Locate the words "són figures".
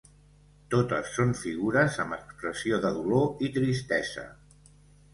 1.17-2.01